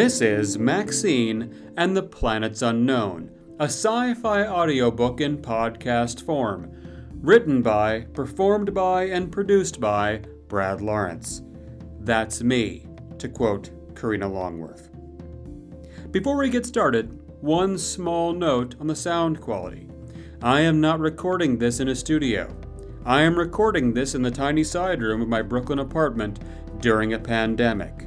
[0.00, 6.72] This is Maxine and the Planets Unknown, a sci fi audiobook in podcast form,
[7.20, 11.42] written by, performed by, and produced by Brad Lawrence.
[11.98, 12.86] That's me,
[13.18, 14.88] to quote Karina Longworth.
[16.10, 19.86] Before we get started, one small note on the sound quality.
[20.40, 22.56] I am not recording this in a studio.
[23.04, 26.40] I am recording this in the tiny side room of my Brooklyn apartment
[26.80, 28.06] during a pandemic.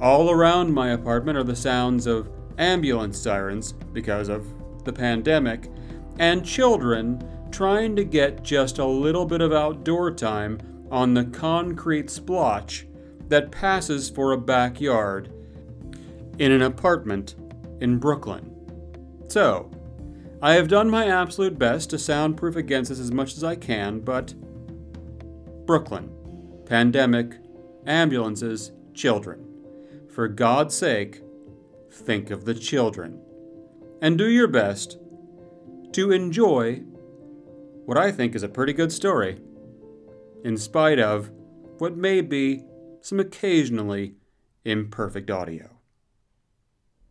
[0.00, 4.46] All around my apartment are the sounds of ambulance sirens because of
[4.84, 5.70] the pandemic,
[6.18, 10.58] and children trying to get just a little bit of outdoor time
[10.90, 12.86] on the concrete splotch
[13.28, 15.32] that passes for a backyard
[16.38, 17.36] in an apartment
[17.80, 18.50] in Brooklyn.
[19.28, 19.70] So,
[20.42, 24.00] I have done my absolute best to soundproof against this as much as I can,
[24.00, 24.34] but
[25.66, 26.10] Brooklyn,
[26.66, 27.36] pandemic,
[27.86, 29.43] ambulances, children.
[30.14, 31.22] For God's sake,
[31.90, 33.20] think of the children.
[34.00, 34.96] And do your best
[35.92, 36.82] to enjoy
[37.84, 39.40] what I think is a pretty good story,
[40.44, 41.32] in spite of
[41.78, 42.64] what may be
[43.00, 44.14] some occasionally
[44.64, 45.80] imperfect audio.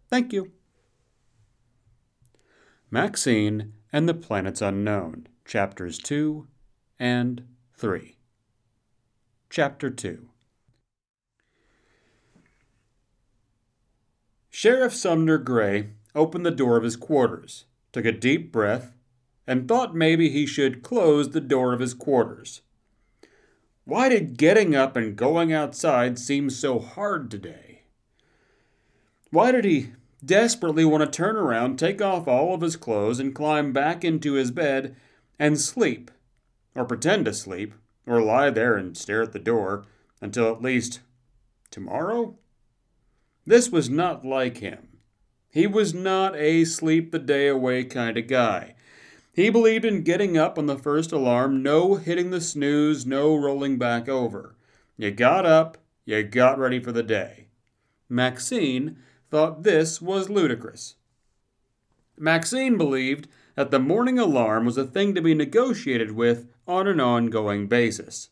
[0.10, 0.54] Thank you.
[2.90, 6.48] Maxine and the Planets Unknown, Chapters 2
[7.00, 8.16] and 3.
[9.50, 10.30] Chapter 2
[14.64, 18.96] Sheriff Sumner Gray opened the door of his quarters, took a deep breath,
[19.46, 22.62] and thought maybe he should close the door of his quarters.
[23.84, 27.82] Why did getting up and going outside seem so hard today?
[29.32, 29.92] Why did he
[30.24, 34.36] desperately want to turn around, take off all of his clothes, and climb back into
[34.36, 34.96] his bed
[35.38, 36.10] and sleep,
[36.74, 37.74] or pretend to sleep,
[38.08, 39.84] or lie there and stare at the door
[40.22, 41.02] until at least
[41.70, 42.38] tomorrow?
[43.46, 44.88] This was not like him.
[45.50, 48.76] He was not a sleep the day away kind of guy.
[49.34, 53.78] He believed in getting up on the first alarm, no hitting the snooze, no rolling
[53.78, 54.56] back over.
[54.98, 57.48] You got up, you got ready for the day.
[58.08, 58.98] Maxine
[59.30, 60.96] thought this was ludicrous.
[62.18, 67.00] Maxine believed that the morning alarm was a thing to be negotiated with on an
[67.00, 68.30] ongoing basis.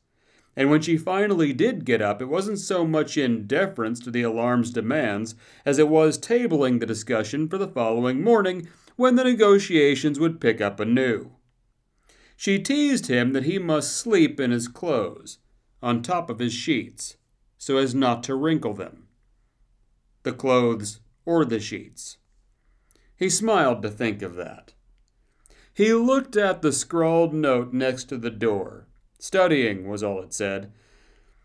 [0.55, 4.23] And when she finally did get up, it wasn't so much in deference to the
[4.23, 5.35] alarm's demands
[5.65, 10.59] as it was tabling the discussion for the following morning when the negotiations would pick
[10.59, 11.31] up anew.
[12.35, 15.37] She teased him that he must sleep in his clothes,
[15.81, 17.17] on top of his sheets,
[17.57, 19.07] so as not to wrinkle them
[20.23, 22.17] the clothes, or the sheets.
[23.15, 24.73] He smiled to think of that.
[25.73, 28.87] He looked at the scrawled note next to the door.
[29.21, 30.71] Studying was all it said.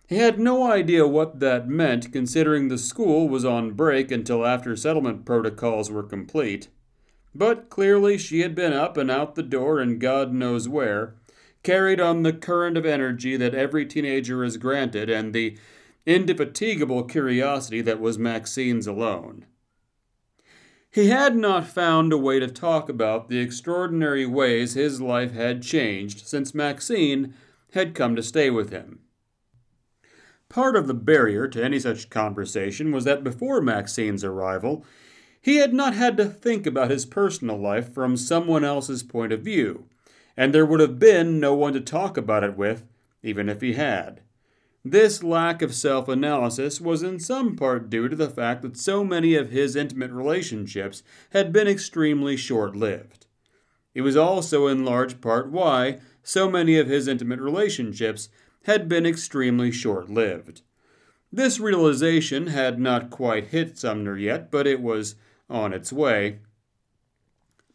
[0.08, 4.74] He had no idea what that meant, considering the school was on break until after
[4.74, 6.68] settlement protocols were complete.
[7.34, 11.16] But clearly she had been up and out the door and God knows where,
[11.62, 15.58] carried on the current of energy that every teenager is granted and the
[16.06, 19.44] indefatigable curiosity that was Maxine's alone.
[20.90, 25.62] He had not found a way to talk about the extraordinary ways his life had
[25.62, 27.34] changed since Maxine
[27.76, 28.98] had come to stay with him.
[30.48, 34.84] Part of the barrier to any such conversation was that before Maxine's arrival,
[35.40, 39.42] he had not had to think about his personal life from someone else's point of
[39.42, 39.84] view,
[40.36, 42.84] and there would have been no one to talk about it with,
[43.22, 44.22] even if he had.
[44.84, 49.02] This lack of self analysis was in some part due to the fact that so
[49.02, 53.26] many of his intimate relationships had been extremely short lived.
[53.94, 58.28] It was also in large part why so many of his intimate relationships
[58.64, 60.62] had been extremely short lived.
[61.32, 65.14] This realization had not quite hit Sumner yet, but it was
[65.48, 66.40] on its way.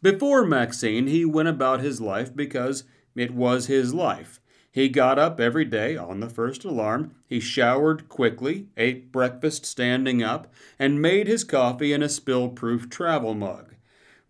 [0.01, 2.83] Before Maxine, he went about his life because
[3.15, 7.13] it was his life he got up every day on the first alarm.
[7.27, 12.89] He showered quickly, ate breakfast standing up, and made his coffee in a spill proof
[12.89, 13.75] travel mug.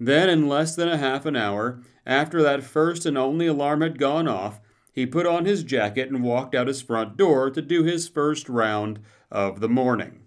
[0.04, 4.00] Then, in less than a half an hour, after that first and only alarm had
[4.00, 4.60] gone off,
[4.92, 8.50] he put on his jacket and walked out his front door to do his first
[8.50, 8.98] round
[9.30, 10.24] of the morning.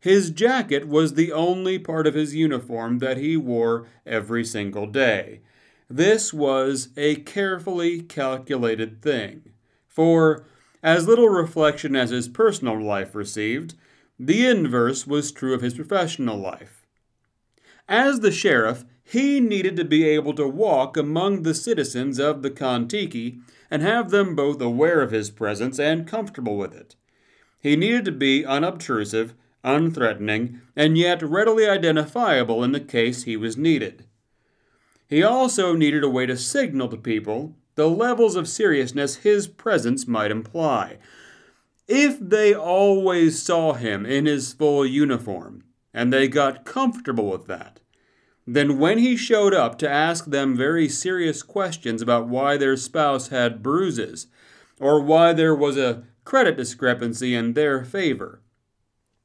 [0.00, 5.42] His jacket was the only part of his uniform that he wore every single day.
[5.88, 9.52] This was a carefully calculated thing,
[9.86, 10.46] for,
[10.82, 13.76] as little reflection as his personal life received,
[14.18, 16.83] the inverse was true of his professional life.
[17.88, 22.50] As the sheriff, he needed to be able to walk among the citizens of the
[22.50, 23.40] Kontiki
[23.70, 26.96] and have them both aware of his presence and comfortable with it.
[27.60, 29.34] He needed to be unobtrusive,
[29.64, 34.04] unthreatening, and yet readily identifiable in the case he was needed.
[35.08, 40.06] He also needed a way to signal to people the levels of seriousness his presence
[40.06, 40.98] might imply.
[41.88, 47.80] If they always saw him in his full uniform, and they got comfortable with that,
[48.46, 53.28] then when he showed up to ask them very serious questions about why their spouse
[53.28, 54.26] had bruises,
[54.80, 58.40] or why there was a credit discrepancy in their favor,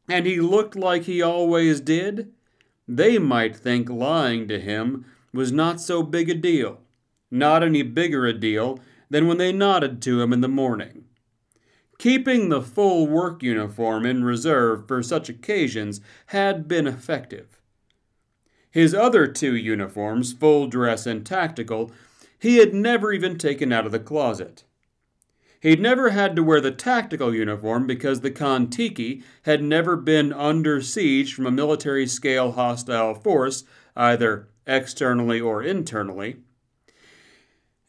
[0.07, 2.31] and he looked like he always did,
[2.88, 6.80] they might think lying to him was not so big a deal,
[7.30, 8.80] not any bigger a deal
[9.10, 11.06] than when they nodded to him in the morning.
[12.00, 17.60] Keeping the full work uniform in reserve for such occasions had been effective.
[18.72, 21.92] His other two uniforms, full dress and tactical,
[22.40, 24.63] he had never even taken out of the closet.
[25.60, 30.81] He'd never had to wear the tactical uniform because the Kon-Tiki had never been under
[30.81, 33.66] siege from a military scale hostile force,
[33.98, 36.38] either externally or internally.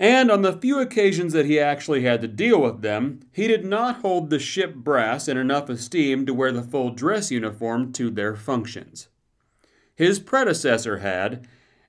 [0.00, 3.67] And on the few occasions that he actually had to deal with them, he did
[3.67, 8.08] not hold the ship brass in enough esteem to wear the full dress uniform to
[8.08, 9.08] their functions.
[9.94, 11.47] His predecessor had,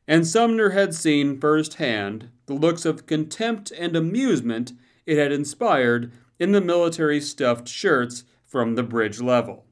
[0.09, 4.73] and Sumner had seen firsthand the looks of contempt and amusement
[5.05, 9.63] it had inspired in the military stuffed shirts from the bridge level.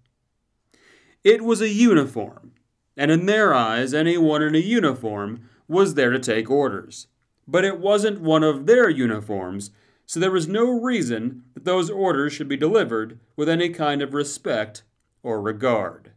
[1.26, 2.54] It was a uniform,
[2.96, 7.08] and in their eyes, anyone in a uniform was there to take orders
[7.50, 9.72] but it wasn't one of their uniforms,
[10.06, 14.14] so there was no reason that those orders should be delivered with any kind of
[14.14, 14.84] respect
[15.24, 16.12] or regard.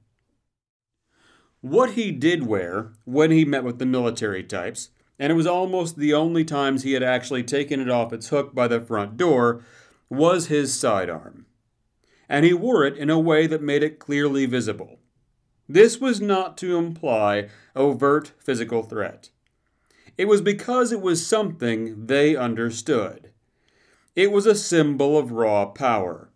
[1.62, 5.96] What he did wear when he met with the military types, and it was almost
[5.96, 9.64] the only times he had actually taken it off its hook by the front door,
[10.10, 11.46] was his sidearm.
[12.28, 14.98] And he wore it in a way that made it clearly visible.
[15.66, 19.30] This was not to imply overt physical threat.
[20.18, 23.30] It was because it was something they understood.
[24.14, 26.30] It was a symbol of raw power.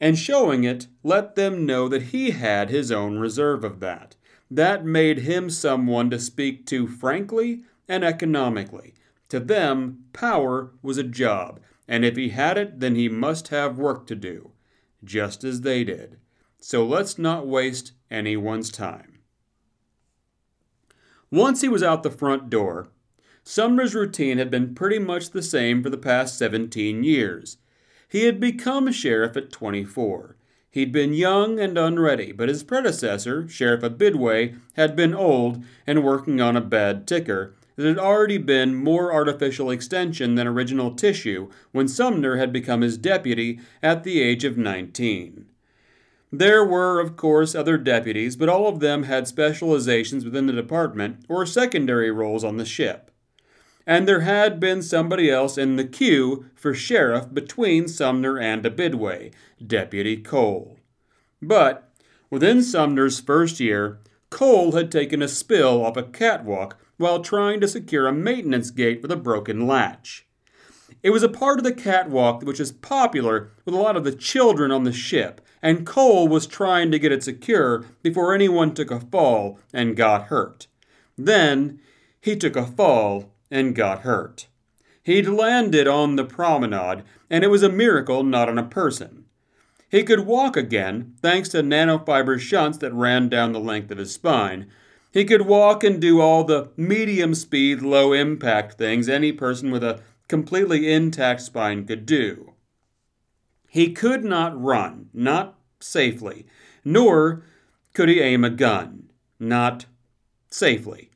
[0.00, 4.16] And showing it let them know that he had his own reserve of that.
[4.50, 8.94] That made him someone to speak to frankly and economically.
[9.28, 13.78] To them, power was a job, and if he had it, then he must have
[13.78, 14.50] work to do,
[15.04, 16.18] just as they did.
[16.60, 19.11] So let's not waste anyone's time.
[21.32, 22.88] Once he was out the front door,
[23.42, 27.56] Sumner's routine had been pretty much the same for the past 17 years.
[28.06, 30.36] He had become sheriff at 24.
[30.70, 36.38] He'd been young and unready, but his predecessor, Sheriff Abidway, had been old and working
[36.42, 41.88] on a bad ticker that had already been more artificial extension than original tissue when
[41.88, 45.46] Sumner had become his deputy at the age of 19.
[46.34, 51.26] There were, of course, other deputies, but all of them had specializations within the department
[51.28, 53.10] or secondary roles on the ship.
[53.86, 59.32] And there had been somebody else in the queue for sheriff between Sumner and Abidway,
[59.64, 60.78] Deputy Cole.
[61.42, 61.92] But
[62.30, 63.98] within Sumner's first year,
[64.30, 69.02] Cole had taken a spill off a catwalk while trying to secure a maintenance gate
[69.02, 70.26] with a broken latch.
[71.02, 74.14] It was a part of the catwalk which is popular with a lot of the
[74.14, 78.90] children on the ship, and Cole was trying to get it secure before anyone took
[78.90, 80.66] a fall and got hurt.
[81.16, 81.80] Then
[82.20, 84.48] he took a fall and got hurt.
[85.04, 89.24] He'd landed on the promenade, and it was a miracle not on a person.
[89.88, 94.14] He could walk again, thanks to nanofiber shunts that ran down the length of his
[94.14, 94.68] spine.
[95.12, 99.84] He could walk and do all the medium speed, low impact things any person with
[99.84, 102.51] a completely intact spine could do.
[103.72, 106.44] He could not run, not safely,
[106.84, 107.42] nor
[107.94, 109.08] could he aim a gun,
[109.40, 109.86] not
[110.50, 111.08] safely.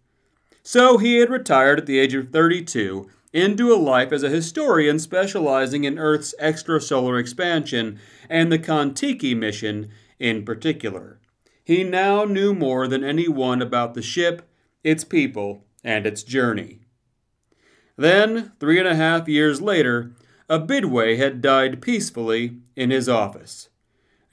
[0.62, 4.98] So he had retired at the age of 32 into a life as a historian
[4.98, 11.20] specializing in Earth's extrasolar expansion and the Kon-Tiki mission in particular.
[11.62, 14.48] He now knew more than anyone about the ship,
[14.82, 16.86] its people, and its journey.
[17.98, 20.12] Then, three and a half years later,
[20.48, 23.68] Abidway had died peacefully in his office.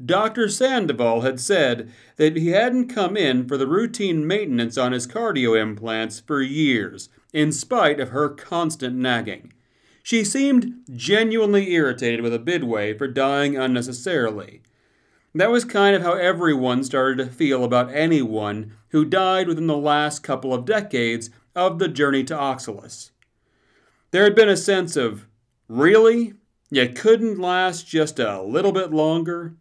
[0.03, 0.49] Dr.
[0.49, 5.59] Sandoval had said that he hadn't come in for the routine maintenance on his cardio
[5.59, 9.53] implants for years, in spite of her constant nagging.
[10.03, 14.61] She seemed genuinely irritated with Abidway for dying unnecessarily.
[15.33, 19.77] That was kind of how everyone started to feel about anyone who died within the
[19.77, 23.11] last couple of decades of the journey to Oxalis.
[24.11, 25.25] There had been a sense of,
[25.77, 26.33] really?
[26.69, 29.55] You couldn't last just a little bit longer?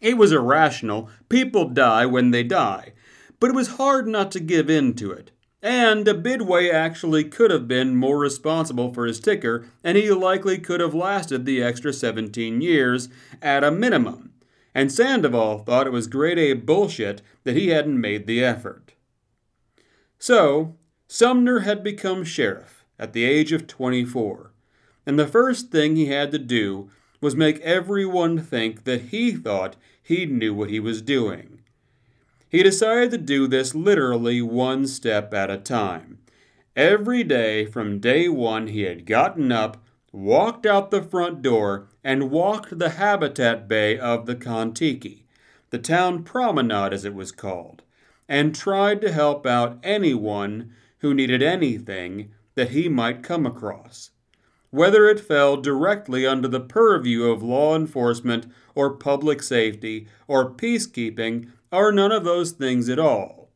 [0.00, 1.08] It was irrational.
[1.28, 2.92] People die when they die.
[3.38, 5.30] But it was hard not to give in to it.
[5.62, 10.80] And Bidway actually could have been more responsible for his ticker, and he likely could
[10.80, 13.08] have lasted the extra 17 years
[13.40, 14.32] at a minimum.
[14.74, 18.94] And Sandoval thought it was grade A bullshit that he hadn't made the effort.
[20.18, 24.52] So, Sumner had become sheriff at the age of 24,
[25.06, 26.90] and the first thing he had to do
[27.20, 31.60] was make everyone think that he thought he knew what he was doing.
[32.48, 36.18] He decided to do this literally one step at a time.
[36.76, 39.82] Every day from day one, he had gotten up,
[40.12, 45.26] walked out the front door, and walked the habitat bay of the Kon-Tiki,
[45.70, 47.82] the town promenade as it was called,
[48.28, 54.10] and tried to help out anyone who needed anything that he might come across,
[54.72, 61.48] whether it fell directly under the purview of law enforcement or public safety or peacekeeping
[61.70, 63.50] or none of those things at all.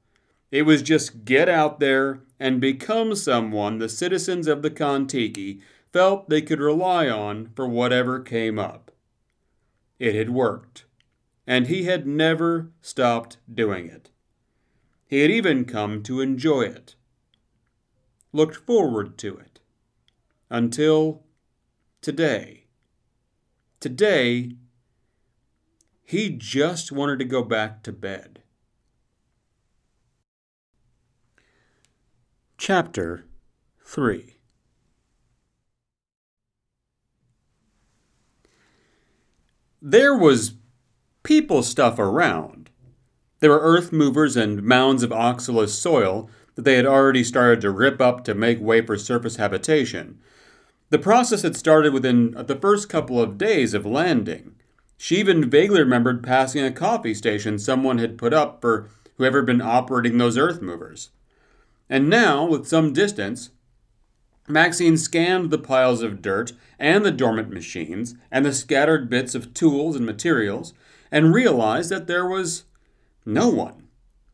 [0.52, 5.60] It was just get out there and become someone the citizens of the Kon-Tiki
[5.92, 8.92] felt they could rely on for whatever came up.
[9.98, 10.84] It had worked,
[11.48, 14.10] and he had never stopped doing it.
[15.08, 16.94] He had even come to enjoy it
[18.36, 19.55] looked forward to it.
[20.48, 21.24] Until
[22.00, 22.66] today.
[23.80, 24.52] Today,
[26.04, 28.42] he just wanted to go back to bed.
[32.58, 33.24] Chapter
[33.84, 34.36] 3
[39.82, 40.54] There was
[41.22, 42.70] people stuff around.
[43.40, 47.70] There were earth movers and mounds of oxalis soil that they had already started to
[47.70, 50.18] rip up to make way for surface habitation.
[50.90, 54.54] The process had started within the first couple of days of landing.
[54.96, 59.46] She even vaguely remembered passing a coffee station someone had put up for whoever had
[59.46, 61.10] been operating those earth movers.
[61.90, 63.50] And now, with some distance,
[64.48, 69.54] Maxine scanned the piles of dirt and the dormant machines and the scattered bits of
[69.54, 70.72] tools and materials
[71.10, 72.64] and realized that there was
[73.24, 73.88] no one,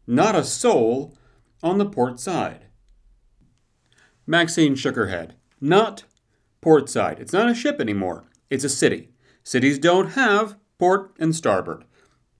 [0.07, 1.15] not a soul
[1.63, 2.67] on the port side.
[4.27, 5.35] Maxine shook her head.
[5.61, 6.05] Not
[6.63, 7.19] port side.
[7.21, 8.25] It's not a ship anymore.
[8.49, 9.11] It's a city.
[9.43, 11.85] Cities don't have port and starboard.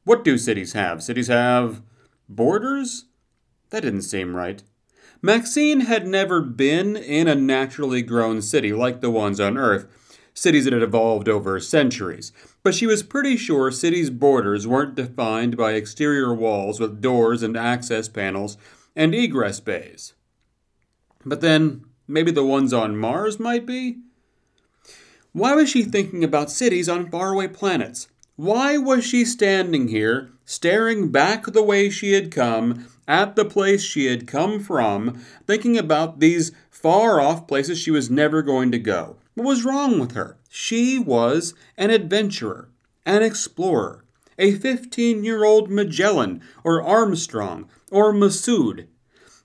[0.05, 1.03] What do cities have?
[1.03, 1.83] Cities have
[2.29, 3.07] borders?
[3.71, 4.63] That didn't seem right.
[5.21, 9.87] Maxine had never been in a naturally grown city like the ones on Earth,
[10.35, 15.57] cities that had evolved over centuries, but she was pretty sure cities' borders weren't defined
[15.57, 18.57] by exterior walls with doors and access panels
[18.97, 20.15] and egress bays.
[21.25, 23.99] But then, maybe the ones on Mars might be?
[25.35, 28.09] Why was she thinking about cities on faraway planets?
[28.37, 33.83] Why was she standing here, staring back the way she had come, at the place
[33.83, 38.79] she had come from, thinking about these far off places she was never going to
[38.79, 39.17] go?
[39.35, 40.37] What was wrong with her?
[40.51, 42.69] She was an adventurer,
[43.07, 44.05] an explorer,
[44.39, 48.87] a 15 year old Magellan, or Armstrong, or Massoud.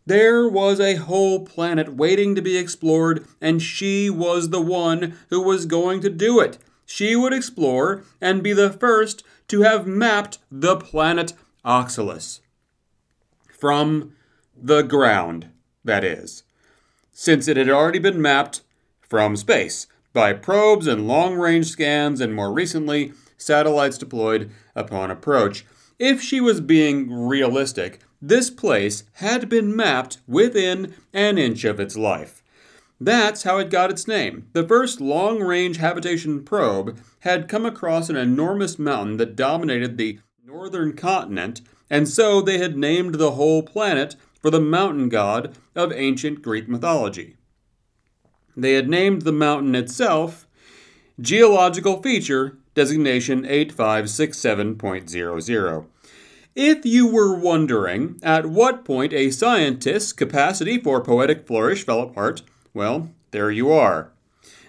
[0.07, 5.41] There was a whole planet waiting to be explored, and she was the one who
[5.41, 6.57] was going to do it.
[6.85, 11.33] She would explore and be the first to have mapped the planet
[11.65, 12.39] Oxalis.
[13.49, 14.15] From
[14.55, 15.49] the ground,
[15.83, 16.43] that is.
[17.11, 18.61] Since it had already been mapped
[19.01, 25.65] from space by probes and long range scans, and more recently, satellites deployed upon approach.
[25.99, 31.95] If she was being realistic, this place had been mapped within an inch of its
[31.95, 32.43] life.
[32.99, 34.47] That's how it got its name.
[34.53, 40.19] The first long range habitation probe had come across an enormous mountain that dominated the
[40.43, 45.91] northern continent, and so they had named the whole planet for the mountain god of
[45.91, 47.35] ancient Greek mythology.
[48.55, 50.47] They had named the mountain itself
[51.19, 55.85] Geological Feature Designation 8567.00.
[56.59, 62.41] If you were wondering at what point a scientist's capacity for poetic flourish fell apart,
[62.73, 64.09] well, there you are.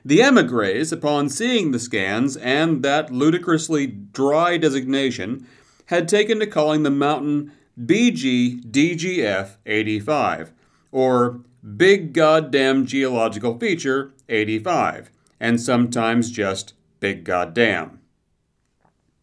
[0.04, 5.46] The emigres, upon seeing the scans and that ludicrously dry designation,
[5.86, 7.52] had taken to calling the mountain
[7.82, 10.52] BGDGF 85,
[10.92, 11.40] or
[11.78, 18.00] Big Goddamn Geological Feature 85, and sometimes just Big Goddamn.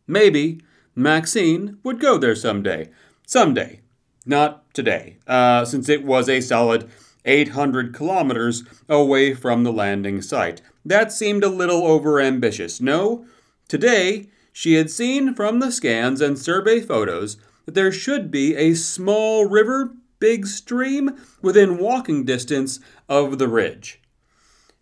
[0.07, 0.61] Maybe
[0.95, 2.89] Maxine would go there someday.
[3.27, 3.81] Someday.
[4.25, 6.89] Not today, uh, since it was a solid
[7.25, 10.61] 800 kilometers away from the landing site.
[10.85, 12.79] That seemed a little overambitious.
[12.79, 13.25] No,
[13.67, 18.73] today she had seen from the scans and survey photos that there should be a
[18.73, 24.01] small river, big stream, within walking distance of the ridge.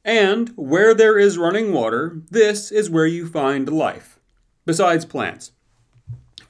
[0.06, 4.20] And where there is running water, this is where you find life,
[4.66, 5.52] besides plants.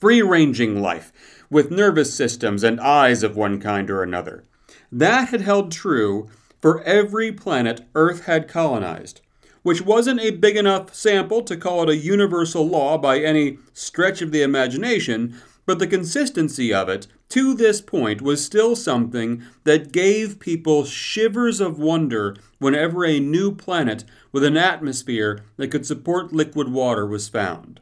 [0.03, 1.13] Free ranging life,
[1.49, 4.43] with nervous systems and eyes of one kind or another.
[4.91, 6.27] That had held true
[6.61, 9.21] for every planet Earth had colonized,
[9.61, 14.21] which wasn't a big enough sample to call it a universal law by any stretch
[14.21, 19.93] of the imagination, but the consistency of it to this point was still something that
[19.93, 26.33] gave people shivers of wonder whenever a new planet with an atmosphere that could support
[26.33, 27.79] liquid water was found.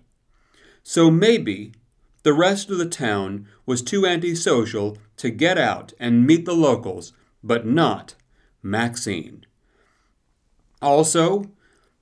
[0.83, 1.73] So maybe
[2.23, 7.13] the rest of the town was too antisocial to get out and meet the locals,
[7.43, 8.15] but not
[8.61, 9.45] Maxine.
[10.81, 11.51] Also,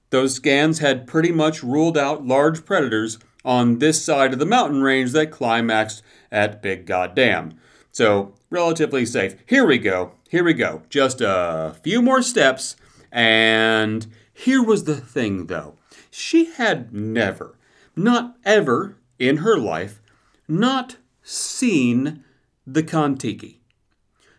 [0.10, 4.82] those scans had pretty much ruled out large predators on this side of the mountain
[4.82, 7.54] range that climaxed at Big Goddam.
[7.92, 9.36] So, relatively safe.
[9.46, 10.14] Here we go.
[10.30, 10.84] Here we go.
[10.90, 12.76] Just a few more steps.
[13.12, 15.76] And here was the thing, though.
[16.12, 17.58] She had never,
[17.96, 20.02] not ever in her life,
[20.50, 22.24] not seen
[22.66, 23.58] the Kontiki.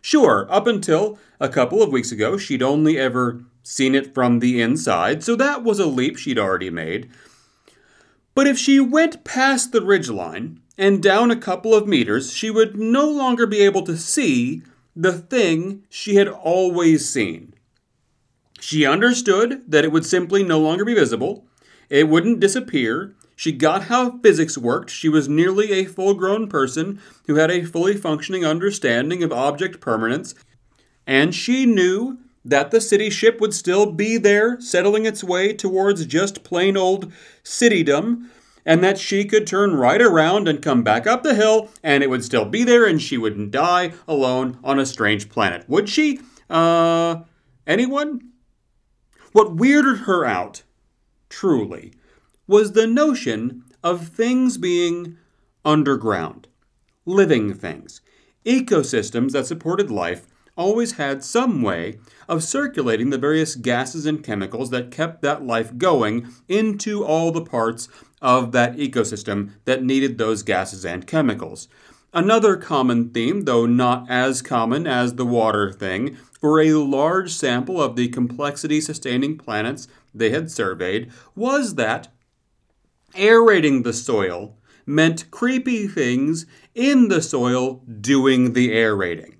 [0.01, 4.61] Sure, up until a couple of weeks ago, she'd only ever seen it from the
[4.61, 7.09] inside, so that was a leap she'd already made.
[8.33, 12.77] But if she went past the ridgeline and down a couple of meters, she would
[12.77, 14.63] no longer be able to see
[14.95, 17.53] the thing she had always seen.
[18.59, 21.45] She understood that it would simply no longer be visible,
[21.89, 23.15] it wouldn't disappear.
[23.41, 24.91] She got how physics worked.
[24.91, 29.81] She was nearly a full grown person who had a fully functioning understanding of object
[29.81, 30.35] permanence.
[31.07, 36.05] And she knew that the city ship would still be there, settling its way towards
[36.05, 37.11] just plain old
[37.43, 38.29] citydom,
[38.63, 42.11] and that she could turn right around and come back up the hill, and it
[42.11, 45.67] would still be there, and she wouldn't die alone on a strange planet.
[45.67, 46.19] Would she?
[46.47, 47.21] Uh,
[47.65, 48.33] anyone?
[49.31, 50.61] What weirded her out,
[51.27, 51.93] truly,
[52.51, 55.15] was the notion of things being
[55.63, 56.49] underground,
[57.05, 58.01] living things,
[58.45, 64.69] ecosystems that supported life always had some way of circulating the various gases and chemicals
[64.69, 67.87] that kept that life going into all the parts
[68.21, 71.69] of that ecosystem that needed those gases and chemicals.
[72.13, 77.81] Another common theme, though not as common as the water thing, for a large sample
[77.81, 82.09] of the complexity sustaining planets they had surveyed was that
[83.15, 86.45] aerating the soil meant creepy things
[86.75, 89.35] in the soil doing the aerating.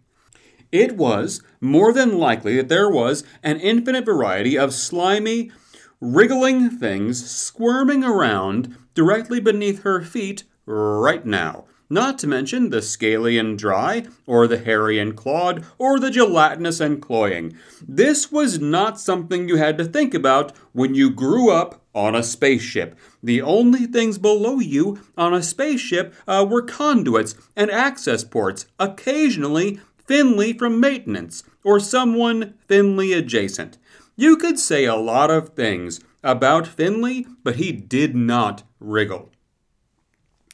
[0.71, 5.51] It was more than likely that there was an infinite variety of slimy,
[5.99, 11.65] wriggling things squirming around directly beneath her feet right now.
[11.91, 16.79] Not to mention the scaly and dry, or the hairy and clawed, or the gelatinous
[16.79, 17.57] and cloying.
[17.85, 22.23] This was not something you had to think about when you grew up on a
[22.23, 22.97] spaceship.
[23.21, 29.81] The only things below you on a spaceship uh, were conduits and access ports, occasionally
[29.97, 33.77] Finley from maintenance, or someone thinly adjacent.
[34.15, 39.29] You could say a lot of things about Finley, but he did not wriggle.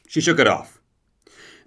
[0.08, 0.77] She shook it off.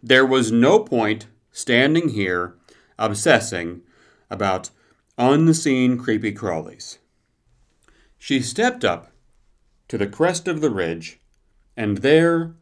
[0.04, 2.56] There was no point standing here
[2.98, 3.82] obsessing
[4.30, 4.72] about
[5.18, 6.98] unseen creepy crawlies.
[8.18, 9.12] She stepped up
[9.88, 11.20] to the crest of the ridge,
[11.76, 12.54] and there,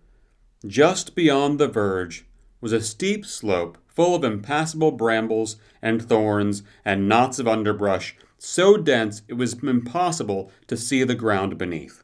[0.66, 2.26] just beyond the verge,
[2.60, 8.78] was a steep slope full of impassable brambles and thorns and knots of underbrush, so
[8.78, 12.04] dense it was impossible to see the ground beneath.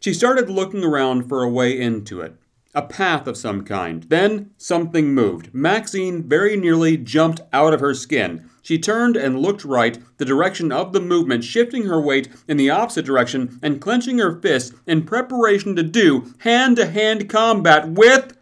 [0.00, 2.36] She started looking around for a way into it,
[2.78, 4.04] a path of some kind.
[4.04, 5.52] Then something moved.
[5.52, 8.48] Maxine very nearly jumped out of her skin.
[8.62, 12.70] She turned and looked right, the direction of the movement, shifting her weight in the
[12.70, 18.36] opposite direction and clenching her fists in preparation to do hand to hand combat with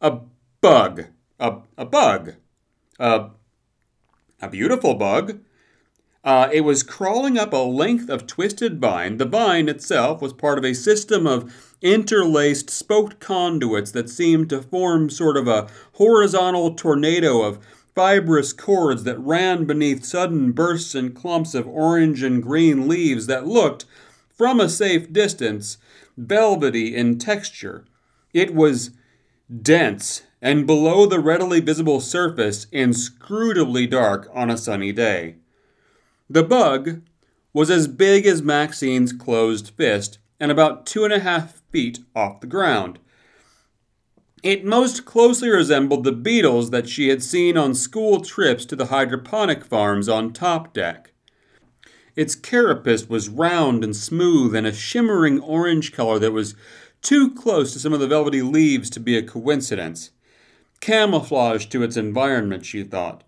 [0.00, 0.20] a
[0.60, 2.34] bug a, a bug,
[2.98, 3.30] a,
[4.40, 5.40] a beautiful bug.
[6.24, 9.16] Uh, it was crawling up a length of twisted vine.
[9.16, 14.62] The vine itself was part of a system of interlaced spoked conduits that seemed to
[14.62, 17.58] form sort of a horizontal tornado of
[17.94, 23.46] fibrous cords that ran beneath sudden bursts and clumps of orange and green leaves that
[23.46, 23.84] looked,
[24.32, 25.78] from a safe distance,
[26.16, 27.84] velvety in texture.
[28.32, 28.92] It was
[29.62, 35.36] dense and below the readily visible surface inscrutably dark on a sunny day.
[36.30, 37.02] The bug
[37.52, 42.40] was as big as Maxine's closed fist and about two and a half feet off
[42.40, 42.98] the ground.
[44.42, 48.86] It most closely resembled the beetles that she had seen on school trips to the
[48.86, 51.12] hydroponic farms on top deck.
[52.14, 56.54] Its carapace was round and smooth and a shimmering orange color that was
[57.02, 60.10] too close to some of the velvety leaves to be a coincidence.
[60.80, 63.24] Camouflage to its environment, she thought.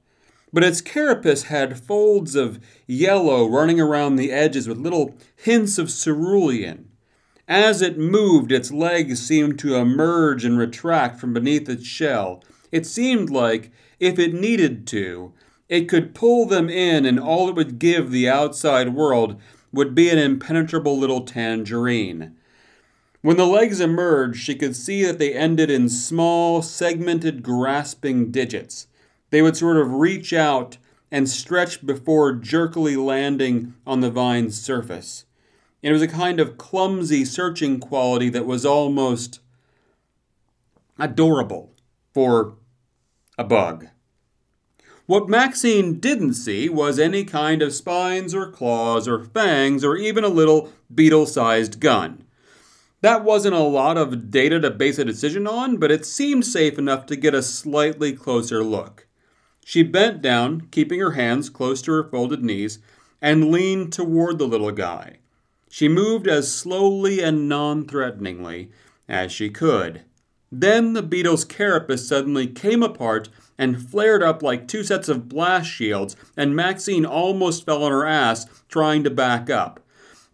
[0.53, 5.90] But its carapace had folds of yellow running around the edges with little hints of
[5.90, 6.89] cerulean.
[7.50, 12.44] As it moved, its legs seemed to emerge and retract from beneath its shell.
[12.70, 15.32] It seemed like, if it needed to,
[15.68, 19.34] it could pull them in, and all it would give the outside world
[19.72, 22.36] would be an impenetrable little tangerine.
[23.20, 28.86] When the legs emerged, she could see that they ended in small, segmented, grasping digits.
[29.30, 30.76] They would sort of reach out
[31.10, 35.24] and stretch before jerkily landing on the vine's surface.
[35.82, 39.40] It was a kind of clumsy searching quality that was almost
[40.98, 41.72] adorable
[42.12, 42.56] for
[43.38, 43.86] a bug.
[45.06, 50.22] What Maxine didn't see was any kind of spines or claws or fangs or even
[50.22, 52.24] a little beetle sized gun.
[53.00, 56.78] That wasn't a lot of data to base a decision on, but it seemed safe
[56.78, 59.06] enough to get a slightly closer look.
[59.64, 62.78] She bent down, keeping her hands close to her folded knees,
[63.22, 65.16] and leaned toward the little guy.
[65.72, 68.72] She moved as slowly and non threateningly
[69.09, 70.02] as she could.
[70.50, 75.70] Then the beetle's carapace suddenly came apart and flared up like two sets of blast
[75.70, 79.78] shields, and Maxine almost fell on her ass trying to back up.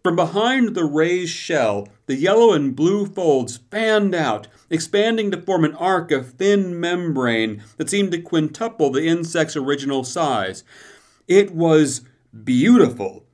[0.03, 5.63] From behind the raised shell, the yellow and blue folds fanned out, expanding to form
[5.63, 10.63] an arc of thin membrane that seemed to quintuple the insect's original size.
[11.27, 12.01] It was
[12.43, 13.26] beautiful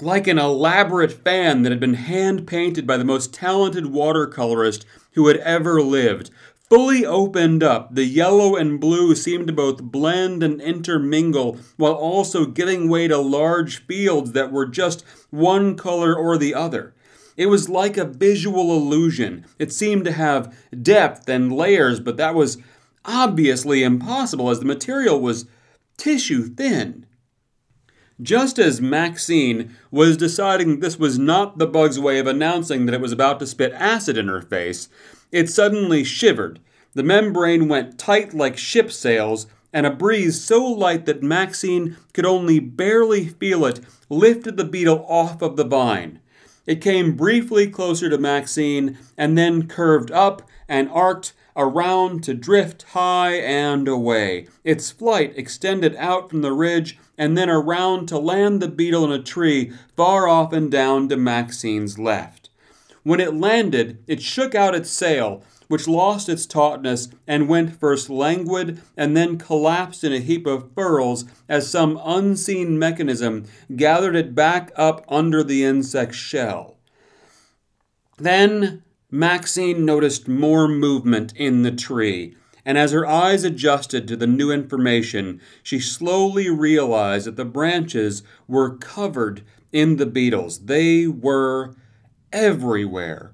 [0.00, 5.28] like an elaborate fan that had been hand painted by the most talented watercolorist who
[5.28, 6.30] had ever lived.
[6.68, 12.46] Fully opened up, the yellow and blue seemed to both blend and intermingle while also
[12.46, 16.94] giving way to large fields that were just one color or the other.
[17.36, 19.44] It was like a visual illusion.
[19.58, 22.58] It seemed to have depth and layers, but that was
[23.04, 25.46] obviously impossible as the material was
[25.96, 27.06] tissue thin.
[28.22, 33.00] Just as Maxine was deciding this was not the bug's way of announcing that it
[33.00, 34.88] was about to spit acid in her face,
[35.32, 36.60] it suddenly shivered.
[36.94, 42.24] The membrane went tight like ship sails, and a breeze so light that Maxine could
[42.24, 46.20] only barely feel it lifted the beetle off of the vine.
[46.66, 52.82] It came briefly closer to Maxine and then curved up and arced around to drift
[52.90, 54.46] high and away.
[54.62, 59.12] Its flight extended out from the ridge and then around to land the beetle in
[59.12, 62.48] a tree far off and down to Maxine's left.
[63.02, 68.10] When it landed, it shook out its sail, which lost its tautness and went first
[68.10, 73.44] languid and then collapsed in a heap of furls as some unseen mechanism
[73.76, 76.76] gathered it back up under the insect's shell.
[78.18, 84.26] Then Maxine noticed more movement in the tree, and as her eyes adjusted to the
[84.26, 90.60] new information, she slowly realized that the branches were covered in the beetles.
[90.60, 91.74] They were
[92.32, 93.32] everywhere,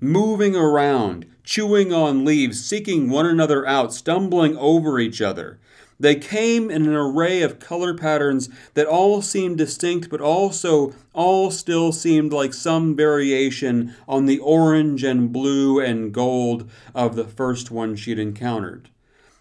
[0.00, 5.58] moving around, chewing on leaves, seeking one another out, stumbling over each other.
[6.02, 11.52] They came in an array of color patterns that all seemed distinct, but also all
[11.52, 17.70] still seemed like some variation on the orange and blue and gold of the first
[17.70, 18.90] one she'd encountered.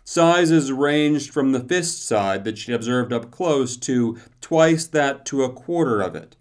[0.04, 5.44] Sizes ranged from the fist side that she'd observed up close to twice that to
[5.44, 6.36] a quarter of it.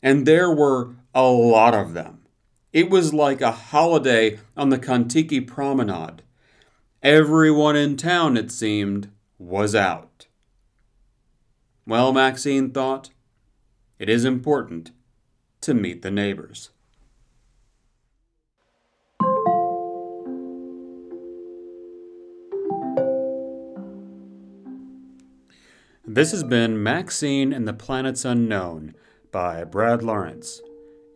[0.00, 2.20] And there were a lot of them.
[2.72, 6.22] It was like a holiday on the Kontiki promenade.
[7.02, 9.10] Everyone in town, it seemed,
[9.40, 10.26] was out.
[11.86, 13.08] Well, Maxine thought,
[13.98, 14.92] it is important
[15.62, 16.70] to meet the neighbors.
[26.06, 28.94] This has been Maxine and the Planets Unknown
[29.32, 30.60] by Brad Lawrence.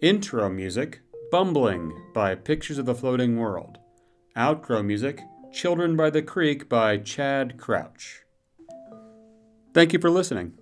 [0.00, 3.78] Intro music Bumbling by Pictures of the Floating World.
[4.36, 5.20] Outro music
[5.54, 8.24] Children by the Creek by Chad Crouch.
[9.72, 10.54] Thank you for listening.